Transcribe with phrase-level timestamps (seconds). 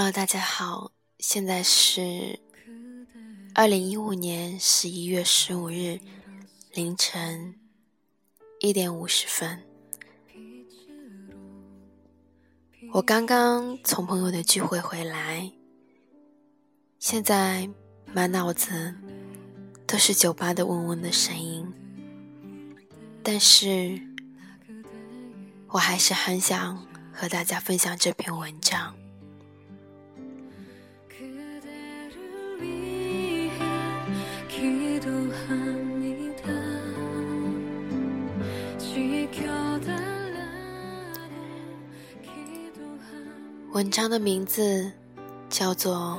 [0.00, 2.38] Hello，大家好，现在是
[3.52, 5.98] 二零一五年十一月十五日
[6.72, 7.56] 凌晨
[8.60, 9.60] 一点五十分。
[12.92, 15.50] 我刚刚从朋友的聚会回来，
[17.00, 17.68] 现在
[18.12, 18.94] 满脑子
[19.84, 21.66] 都是酒吧的嗡嗡的声音，
[23.24, 24.00] 但是
[25.66, 28.94] 我还是很想和大家分享这篇文章。
[43.72, 44.90] 文章的名字
[45.50, 46.18] 叫做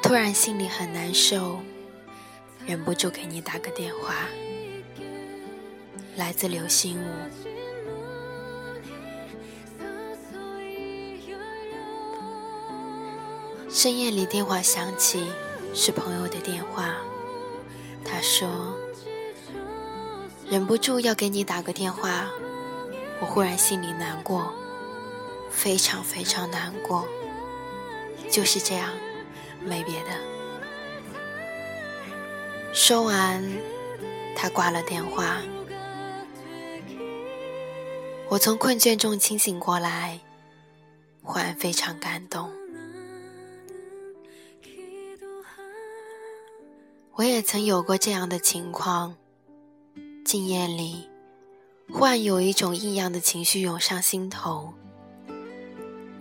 [0.02, 1.60] 《突然心里很难受，
[2.66, 4.28] 忍不住给你打个电话》，
[6.14, 7.08] 来自刘心武。
[13.70, 15.24] 深夜里电话响起，
[15.72, 16.96] 是朋友的电话。
[18.04, 18.76] 他说
[20.46, 22.28] ：“忍不住要给你打个电话。”
[23.20, 24.52] 我忽然心里难过。
[25.52, 27.06] 非常非常难过，
[28.28, 28.90] 就是这样，
[29.64, 30.10] 没别的。
[32.72, 33.40] 说完，
[34.34, 35.40] 他挂了电话。
[38.28, 40.18] 我从困倦中清醒过来，
[41.22, 42.50] 忽然非常感动。
[47.12, 49.14] 我也曾有过这样的情况，
[50.24, 51.10] 静夜里，
[51.90, 54.72] 忽然有一种异样的情绪涌上心头。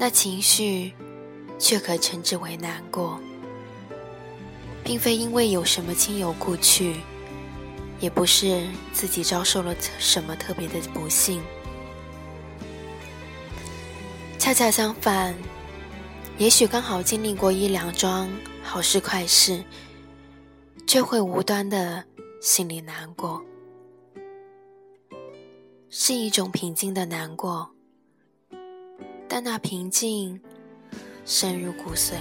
[0.04, 0.92] 那情绪，
[1.60, 3.20] 却可称之为难过，
[4.84, 6.96] 并非因为有什么亲友故去，
[8.00, 11.40] 也不是自己遭受了什么特别的不幸，
[14.40, 15.36] 恰恰相反，
[16.40, 18.28] 也许刚好经历过一两桩
[18.64, 19.64] 好事快事，
[20.88, 22.04] 却会无端的
[22.42, 23.40] 心里难过，
[25.92, 27.72] 是一种平静的难过。
[29.34, 30.38] 但那平静
[31.26, 32.16] 深入骨髓，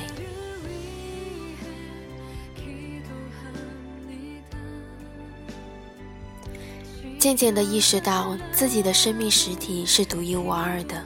[7.19, 11.04] 渐渐的意识到自己的生命实体是独一无二的，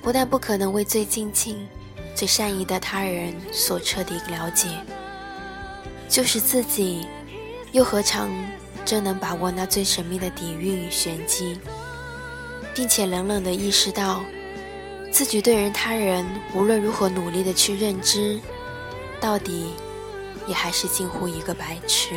[0.00, 1.68] 不但不可能为最亲近、
[2.14, 4.68] 最善意的他人所彻底了解，
[6.08, 7.06] 就是自己，
[7.72, 8.30] 又何尝
[8.86, 11.60] 真能把握那最神秘的底蕴与玄机，
[12.74, 14.24] 并且冷冷的意识到。
[15.10, 16.24] 自己对人他人，
[16.54, 18.38] 无论如何努力的去认知，
[19.20, 19.74] 到底
[20.46, 22.14] 也还是近乎一个白痴。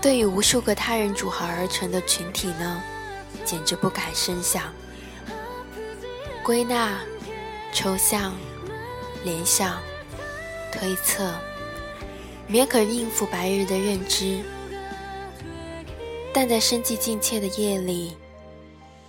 [0.00, 2.82] 对于无数个他人组合而成的群体呢，
[3.44, 4.72] 简直不敢深想。
[6.42, 6.98] 归纳、
[7.72, 8.34] 抽象、
[9.22, 9.80] 联想、
[10.72, 11.32] 推测，
[12.50, 14.40] 勉可应付白日的认知，
[16.34, 18.16] 但在生计尽切的夜里。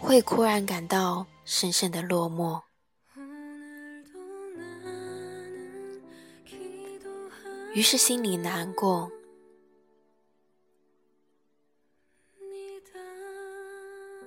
[0.03, 2.62] 会忽然感到深深的落寞，
[7.74, 9.09] 于是心里难过，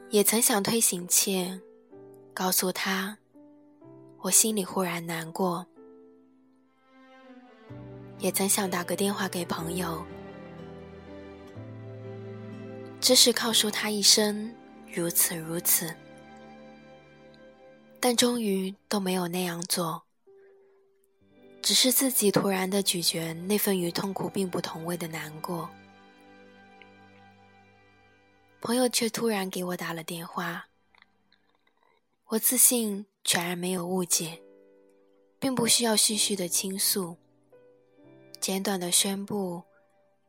[0.09, 1.61] 也曾想推醒妾，
[2.33, 3.19] 告诉他
[4.23, 5.67] 我心里忽然难过，
[8.19, 10.03] 也曾想打个电话给朋友，
[12.99, 14.51] 只是告诉他一声。
[14.97, 15.95] 如此如此，
[18.01, 20.05] 但终于都没有那样做。
[21.61, 25.69] 只是自己突然的咀嚼那份与痛苦并不同味的难过。
[28.63, 30.69] 朋友却突然给我打了电话，
[32.29, 34.41] 我自信全然没有误解，
[35.39, 37.19] 并不需要絮絮的倾诉，
[38.41, 39.63] 简短的宣布，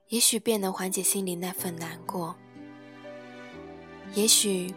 [0.09, 2.35] 也许便能缓解心里那份难过。
[4.13, 4.73] 也许，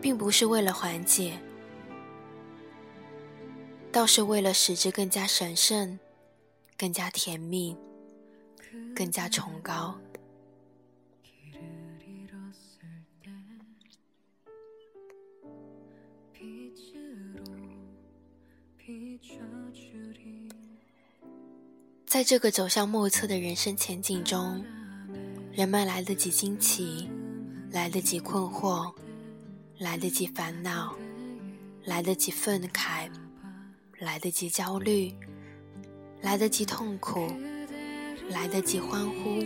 [0.00, 1.38] 并不是为了缓解，
[3.92, 5.98] 倒是为了使之更加神圣、
[6.78, 7.76] 更加甜蜜、
[8.94, 9.98] 更加崇高。
[22.06, 24.64] 在这个走向莫测的人生前景中，
[25.52, 27.10] 人们来得及惊奇。
[27.74, 28.94] 来得及困惑，
[29.78, 30.94] 来得及烦恼，
[31.84, 33.10] 来得及愤慨，
[33.98, 35.12] 来得及焦虑，
[36.22, 37.26] 来得及痛苦，
[38.30, 39.44] 来得及欢呼，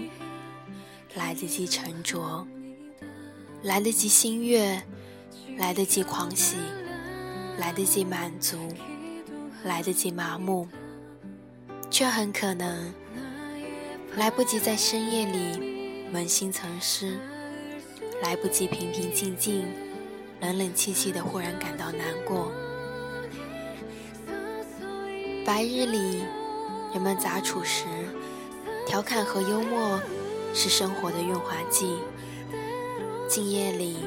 [1.15, 2.47] 来得及沉着，
[3.63, 4.83] 来得及心悦，
[5.57, 6.59] 来得及狂喜，
[7.57, 8.59] 来得及满足，
[9.65, 10.69] 来得及麻木，
[11.91, 12.93] 却很可能
[14.17, 17.17] 来不及在深夜里扪心沉思，
[18.23, 19.65] 来不及平平静静、
[20.41, 22.51] 冷冷清清的忽然感到难过。
[25.45, 26.25] 白日里，
[26.93, 27.87] 人们杂处时，
[28.87, 30.01] 调侃和幽默
[30.53, 31.87] 是生活的润滑剂；
[33.29, 33.99] 静夜里，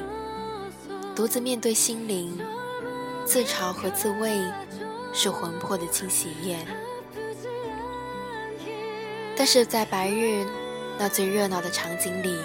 [1.16, 2.38] 独自面对心灵，
[3.24, 4.40] 自嘲和自慰
[5.12, 6.58] 是魂魄的清洗液。
[9.36, 10.46] 但是在白日
[10.98, 12.36] 那最热闹的场景里，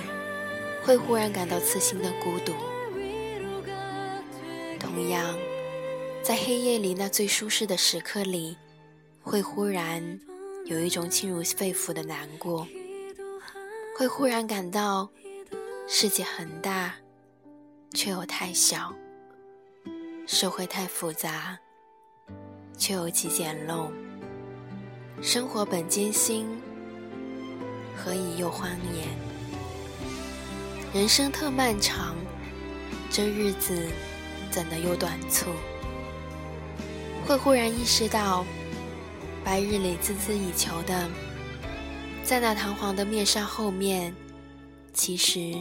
[0.87, 2.53] 会忽然感到刺心的孤独。
[4.79, 5.37] 同样，
[6.23, 8.57] 在黑夜里那最舒适的时刻里。
[9.21, 10.01] 会忽然
[10.63, 12.65] 有一种侵入肺腑的难过，
[13.97, 15.09] 会忽然感到
[15.85, 16.93] 世界很大，
[17.93, 18.93] 却又太小；
[20.25, 21.59] 社会太复杂，
[22.77, 23.91] 却又极简陋；
[25.21, 26.47] 生活本艰辛，
[27.97, 29.26] 何以又欢颜？
[30.97, 32.15] 人生特漫长，
[33.11, 33.87] 这日子
[34.49, 35.51] 怎能又短促？
[37.23, 38.43] 会忽然意识到。
[39.45, 41.07] 白日里孜孜以求的，
[42.23, 44.11] 在那堂皇的面纱后面，
[44.91, 45.53] 其实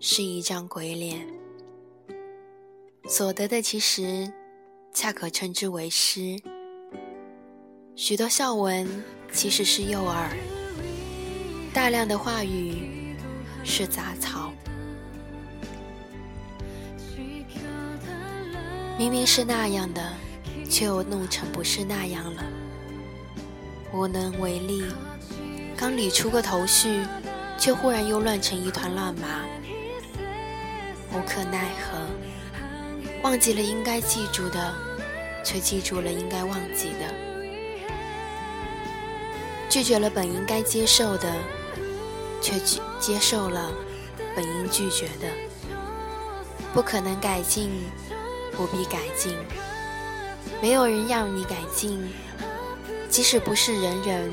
[0.00, 1.28] 是一张鬼脸。
[3.06, 4.32] 所得的其实
[4.94, 6.38] 恰可称之为诗。
[7.94, 8.88] 许多笑文
[9.30, 10.30] 其实是诱饵，
[11.74, 12.93] 大量的话语
[13.64, 14.52] 是杂草。
[18.96, 20.12] 明明是那样的，
[20.70, 22.44] 却又弄成不是那样了。
[23.92, 24.84] 无能为力，
[25.76, 27.02] 刚理出个头绪，
[27.58, 29.44] 却忽然又乱成一团乱麻。
[31.12, 31.98] 无可奈何，
[33.22, 34.74] 忘记了应该记住的，
[35.44, 37.12] 却记住了应该忘记的；
[39.68, 41.32] 拒绝了本应该接受的，
[42.44, 43.72] 却接接受了
[44.36, 45.32] 本应拒绝的。
[46.74, 47.70] 不可能改进，
[48.52, 49.34] 不必改进，
[50.60, 52.06] 没有人要你改进。
[53.08, 54.30] 即使不是人人，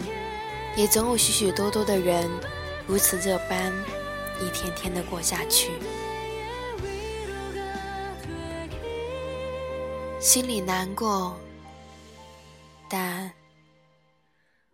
[0.75, 2.29] 也总有许许多多的人
[2.85, 3.71] 如此这般
[4.41, 5.71] 一天天的过下去。
[10.19, 11.37] 心里难过，
[12.89, 13.31] 但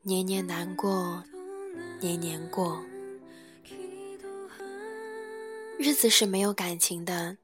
[0.01, 1.21] 年年难过，
[1.99, 2.81] 年年过。
[5.77, 7.37] 日子是没有感情的，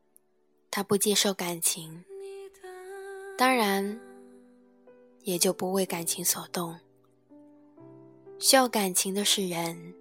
[0.71, 2.03] 他不接受感情，
[3.37, 3.99] 当然。
[5.25, 6.77] 也就不为感情所动。
[8.39, 9.93] 需要感情的是人，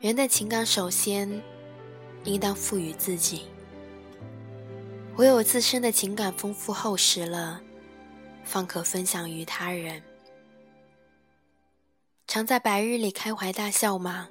[0.00, 1.42] 人的情感首先
[2.24, 3.42] 应当赋予自己。
[5.16, 7.60] 唯有自身的情感丰富厚实了，
[8.44, 10.02] 方可分享于他人。
[12.26, 14.30] 常在白日里开怀大笑吗？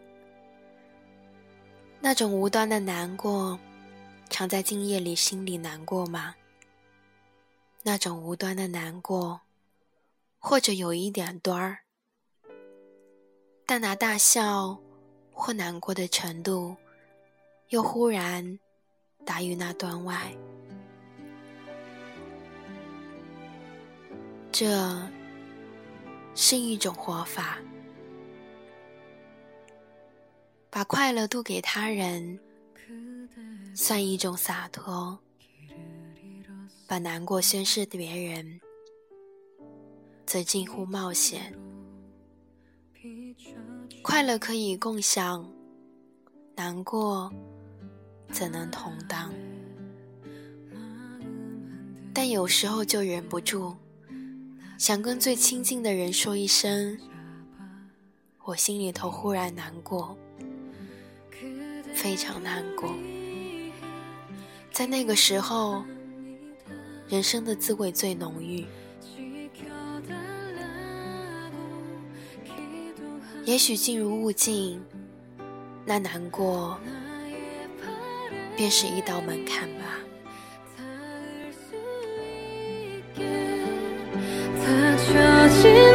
[2.01, 3.59] 那种无端的难过，
[4.29, 6.35] 常在静夜里心里难过吗？
[7.83, 9.41] 那种无端的难过。
[10.43, 11.77] 或者有一点端儿，
[13.67, 14.75] 但那大笑
[15.31, 16.75] 或难过的程度，
[17.69, 18.57] 又忽然
[19.23, 20.35] 达于那端外。
[24.51, 24.99] 这
[26.33, 27.59] 是一种活法，
[30.73, 32.39] 把快乐渡给他人，
[33.75, 35.19] 算一种洒脱；
[36.87, 38.61] 把难过宣示别人。
[40.25, 41.53] 则近乎冒险。
[44.01, 45.45] 快乐可以共享，
[46.55, 47.29] 难过
[48.31, 49.29] 怎能同当？
[52.13, 53.75] 但有时候就忍不住，
[54.77, 56.97] 想跟最亲近的人说一声
[58.45, 60.17] ：“我心里头忽然难过，
[62.01, 62.95] 非常难过。”
[64.73, 65.83] 在那个时候，
[67.07, 68.65] 人生的滋味最浓郁。
[73.45, 74.81] 也许静如雾境，
[75.85, 76.79] 那难过
[78.55, 79.99] 便是一道门槛吧。
[85.13, 85.90] 我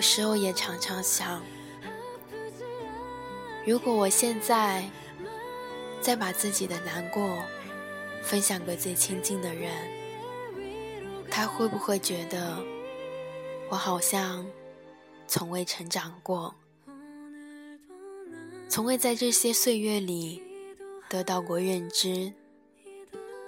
[0.00, 1.42] 有时候也常常想，
[3.66, 4.88] 如果我现在
[6.00, 7.44] 再把自己的难过
[8.22, 9.70] 分享给最亲近的人，
[11.30, 12.64] 他会不会觉得
[13.68, 14.46] 我好像
[15.26, 16.54] 从未成长过，
[18.70, 20.42] 从未在这些岁月里
[21.10, 22.32] 得到过认知，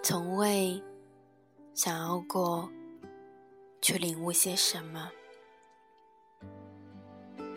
[0.03, 0.83] 从未
[1.73, 2.71] 想要过
[3.81, 5.11] 去领悟些什么？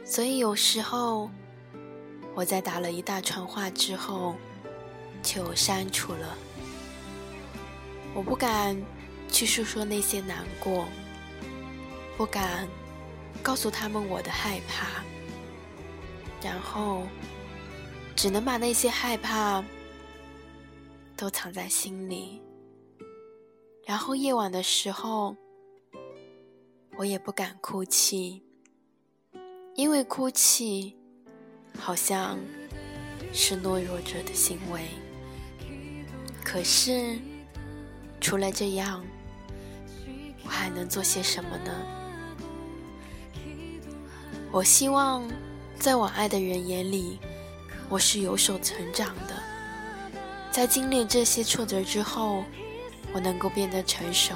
[0.06, 1.30] 所以有时候，
[2.36, 4.36] 我在打了一大串话之后，
[5.24, 6.38] 就删除了。
[8.14, 8.80] 我不敢
[9.28, 10.86] 去诉说那些难过，
[12.16, 12.68] 不敢
[13.42, 15.04] 告诉他们我的害怕，
[16.40, 17.02] 然后
[18.16, 19.66] 只能把那些害怕
[21.18, 22.40] 都藏在心里。
[23.88, 25.36] 然后夜晚的时候，
[26.96, 28.45] 我也不敢哭泣。
[29.76, 30.96] 因为哭泣，
[31.78, 32.40] 好像
[33.34, 34.84] 是懦弱者的行为。
[36.46, 37.20] 可是，
[38.22, 39.04] 除了这样，
[40.46, 41.72] 我还能做些什么呢？
[44.50, 45.22] 我希望，
[45.78, 47.20] 在我爱的人眼里，
[47.90, 49.36] 我是有所成长的。
[50.52, 52.46] 在经历这些挫折之后，
[53.12, 54.36] 我能够变得成熟，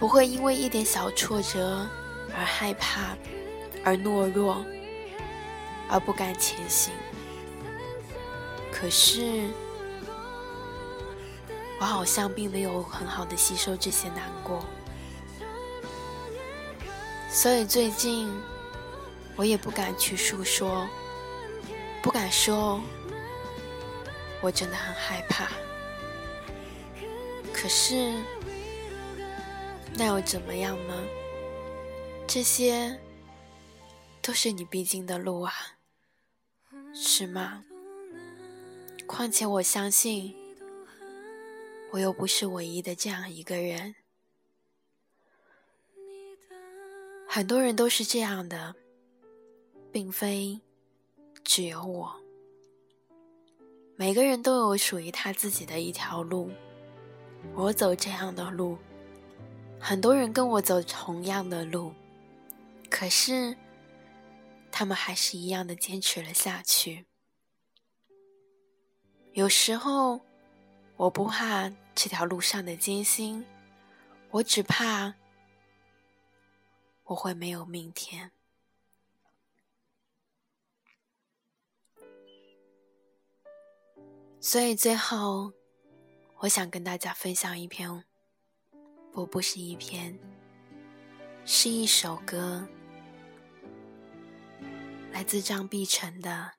[0.00, 1.86] 不会因为一点小挫折
[2.34, 3.14] 而害怕。
[3.86, 4.66] 而懦弱，
[5.88, 6.92] 而不敢前行。
[8.72, 9.44] 可是，
[11.78, 14.64] 我好像并没有很好的吸收这些难过，
[17.30, 18.28] 所以最近
[19.36, 20.84] 我也不敢去诉说，
[22.02, 22.80] 不敢说，
[24.40, 25.46] 我真的很害怕。
[27.52, 28.14] 可是，
[29.94, 30.94] 那又怎么样呢？
[32.26, 32.98] 这些。
[34.26, 35.52] 都是你必经的路啊，
[36.92, 37.62] 是吗？
[39.06, 40.34] 况且我相信，
[41.92, 43.94] 我又不是唯一的这样一个人，
[47.28, 48.74] 很多人都是这样的，
[49.92, 50.60] 并非
[51.44, 52.20] 只有我。
[53.94, 56.50] 每个人都有属于他自己的一条路，
[57.54, 58.76] 我走这样的路，
[59.78, 61.94] 很多人跟我走同样的路，
[62.90, 63.56] 可是。
[64.78, 67.06] 他们还是一样的坚持了下去。
[69.32, 70.20] 有时候，
[70.98, 73.42] 我不怕这条路上的艰辛，
[74.28, 75.14] 我只怕
[77.04, 78.30] 我会没有明天。
[84.38, 85.54] 所以最后，
[86.40, 88.04] 我想跟大家分享一篇，
[89.10, 90.18] 不，不是一篇，
[91.46, 92.68] 是一首歌。
[95.16, 96.56] 来自张碧晨的，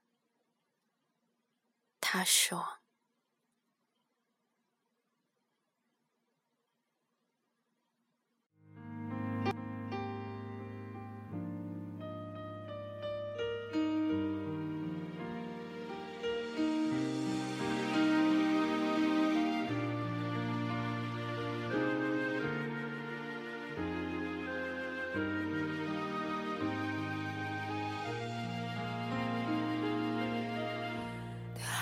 [2.02, 2.77] 他说。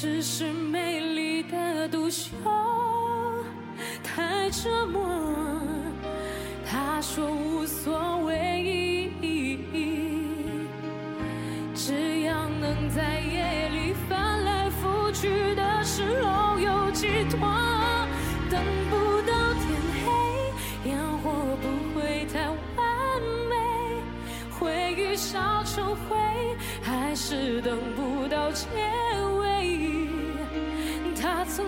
[0.00, 1.17] 只是美丽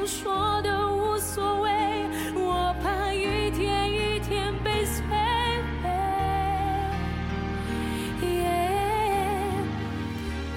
[0.07, 1.71] 说的无所谓，
[2.35, 5.89] 我怕一天一天被摧毁。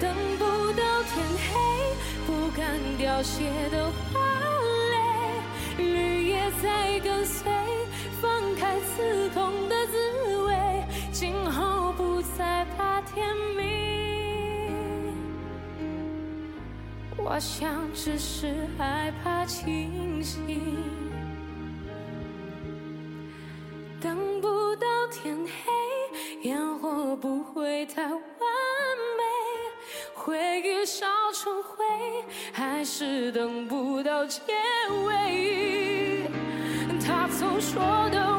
[0.00, 1.52] 等不到天黑，
[2.26, 2.62] 不敢
[2.98, 4.20] 凋谢的花
[5.78, 7.50] 蕾，绿叶在跟随，
[8.20, 13.24] 放开刺痛的滋味，今后不再怕天
[13.56, 13.73] 明。
[17.26, 20.60] 我想只是害怕清醒，
[23.98, 29.22] 等不到天黑，烟火不会太完美，
[30.12, 31.82] 回忆烧成灰，
[32.52, 34.40] 还是等不到结
[35.06, 36.28] 尾。
[37.00, 38.33] 他曾说的。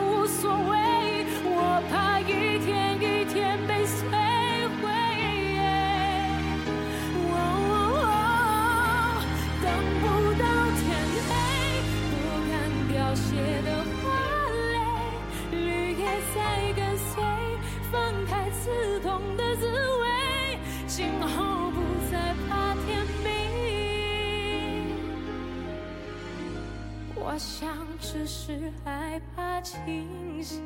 [27.36, 27.68] 我想
[28.00, 30.62] 只是害怕清醒，